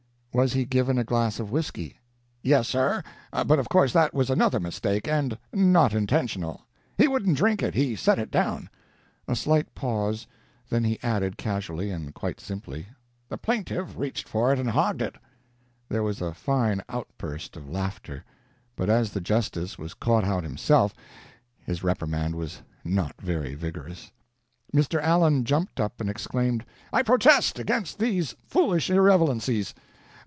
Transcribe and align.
"Was 0.33 0.53
he 0.53 0.63
given 0.63 0.97
a 0.97 1.03
glass 1.03 1.41
of 1.41 1.51
whisky?" 1.51 1.99
"Yes, 2.41 2.69
sir, 2.69 3.03
but 3.33 3.59
of 3.59 3.67
course 3.67 3.91
that 3.91 4.13
was 4.13 4.29
another 4.29 4.61
mistake, 4.61 5.05
and 5.05 5.37
not 5.51 5.93
intentional. 5.93 6.61
He 6.97 7.05
wouldn't 7.05 7.35
drink 7.37 7.61
it. 7.61 7.73
He 7.73 7.97
set 7.97 8.17
it 8.17 8.31
down." 8.31 8.69
A 9.27 9.35
slight 9.35 9.75
pause, 9.75 10.27
then 10.69 10.85
he 10.85 11.03
added, 11.03 11.35
casually 11.37 11.91
and 11.91 12.13
quite 12.13 12.39
simply: 12.39 12.87
"The 13.27 13.37
plaintiff 13.37 13.97
reached 13.97 14.25
for 14.29 14.53
it 14.53 14.57
and 14.57 14.69
hogged 14.69 15.01
it." 15.01 15.17
There 15.89 16.01
was 16.01 16.21
a 16.21 16.33
fine 16.33 16.81
outburst 16.87 17.57
of 17.57 17.67
laughter, 17.69 18.23
but 18.77 18.89
as 18.89 19.11
the 19.11 19.19
justice 19.19 19.77
was 19.77 19.93
caught 19.93 20.23
out 20.23 20.45
himself, 20.45 20.93
his 21.65 21.83
reprimand 21.83 22.35
was 22.35 22.61
not 22.85 23.15
very 23.19 23.53
vigorous. 23.53 24.13
Mr. 24.73 25.01
Allen 25.03 25.43
jumped 25.43 25.81
up 25.81 25.99
and 25.99 26.09
exclaimed: 26.09 26.63
"I 26.93 27.03
protest 27.03 27.59
against 27.59 27.99
these 27.99 28.33
foolish 28.47 28.89
irrelevancies. 28.89 29.73